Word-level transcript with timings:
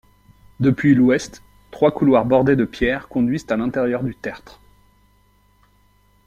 Depuis 0.59 0.95
l'ouest, 0.95 1.43
trois 1.69 1.91
couloirs 1.91 2.25
bordés 2.25 2.55
de 2.55 2.65
pierres 2.65 3.07
conduisent 3.07 3.45
à 3.51 3.55
l'intérieur 3.55 4.03
du 4.03 4.15
tertre. 4.15 4.59